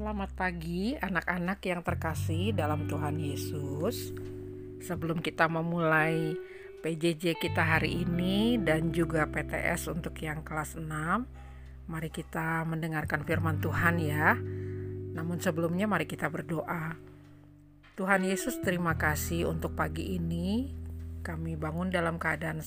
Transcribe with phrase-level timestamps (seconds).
[0.00, 4.16] Selamat pagi anak-anak yang terkasih dalam Tuhan Yesus.
[4.80, 6.40] Sebelum kita memulai
[6.80, 10.88] PJJ kita hari ini dan juga PTS untuk yang kelas 6,
[11.84, 14.40] mari kita mendengarkan firman Tuhan ya.
[15.12, 16.96] Namun sebelumnya mari kita berdoa.
[17.92, 20.72] Tuhan Yesus terima kasih untuk pagi ini.
[21.20, 22.64] Kami bangun dalam keadaan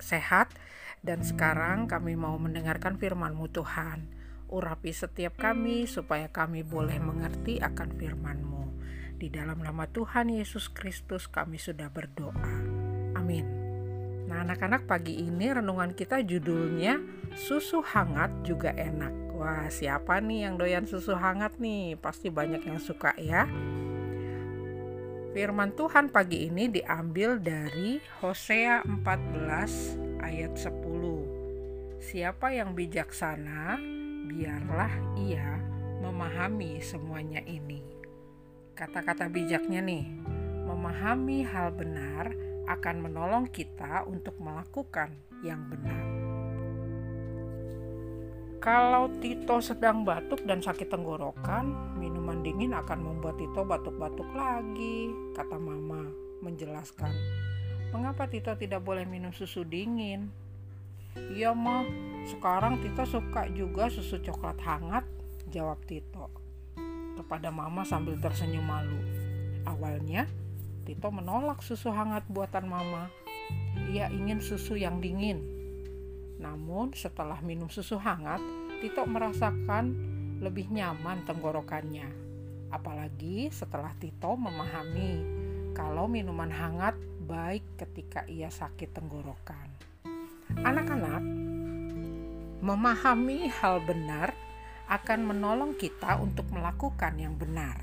[0.00, 0.56] sehat
[1.04, 4.21] dan sekarang kami mau mendengarkan firman-Mu Tuhan.
[4.52, 8.64] Urapi setiap kami supaya kami boleh mengerti akan firman-Mu.
[9.16, 12.60] Di dalam nama Tuhan Yesus Kristus kami sudah berdoa.
[13.16, 13.48] Amin.
[14.28, 17.00] Nah anak-anak pagi ini renungan kita judulnya
[17.32, 19.32] Susu Hangat Juga Enak.
[19.32, 21.96] Wah siapa nih yang doyan susu hangat nih?
[21.96, 23.48] Pasti banyak yang suka ya.
[25.32, 32.04] Firman Tuhan pagi ini diambil dari Hosea 14 ayat 10.
[32.04, 33.80] Siapa yang bijaksana
[34.26, 35.58] biarlah ia
[36.02, 37.82] memahami semuanya ini.
[38.74, 40.06] Kata-kata bijaknya nih,
[40.66, 42.32] memahami hal benar
[42.66, 45.12] akan menolong kita untuk melakukan
[45.42, 46.02] yang benar.
[48.62, 55.58] Kalau Tito sedang batuk dan sakit tenggorokan, minuman dingin akan membuat Tito batuk-batuk lagi, kata
[55.58, 56.06] Mama
[56.46, 57.10] menjelaskan.
[57.90, 60.30] Mengapa Tito tidak boleh minum susu dingin?
[61.16, 61.84] Iya mah,
[62.24, 65.04] sekarang Tito suka juga susu coklat hangat,
[65.52, 66.32] jawab Tito.
[67.20, 68.96] Kepada mama sambil tersenyum malu.
[69.68, 70.24] Awalnya,
[70.88, 73.12] Tito menolak susu hangat buatan mama.
[73.92, 75.44] Ia ingin susu yang dingin.
[76.40, 78.40] Namun setelah minum susu hangat,
[78.80, 79.94] Tito merasakan
[80.40, 82.08] lebih nyaman tenggorokannya.
[82.72, 85.22] Apalagi setelah Tito memahami
[85.76, 89.91] kalau minuman hangat baik ketika ia sakit tenggorokan.
[90.60, 91.22] Anak-anak
[92.60, 94.36] memahami hal benar
[94.92, 97.80] akan menolong kita untuk melakukan yang benar.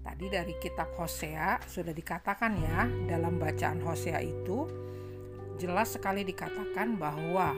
[0.00, 4.64] Tadi dari kitab Hosea sudah dikatakan ya, dalam bacaan Hosea itu
[5.60, 7.52] jelas sekali dikatakan bahwa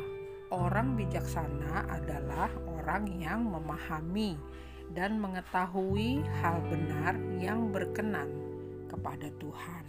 [0.51, 4.35] orang bijaksana adalah orang yang memahami
[4.95, 8.31] dan mengetahui hal benar yang berkenan
[8.87, 9.85] kepada Tuhan.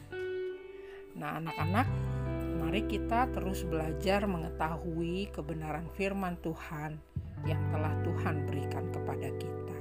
[1.18, 1.88] Nah, anak-anak,
[2.68, 7.00] Mari kita terus belajar mengetahui kebenaran firman Tuhan
[7.48, 9.78] yang telah Tuhan berikan kepada kita.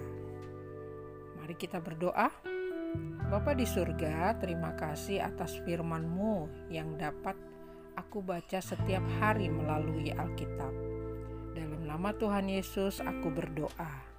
[1.35, 2.31] Mari kita berdoa.
[3.27, 7.35] Bapa di surga, terima kasih atas firman-Mu yang dapat
[7.99, 10.71] aku baca setiap hari melalui Alkitab.
[11.59, 14.16] Dalam nama Tuhan Yesus aku berdoa.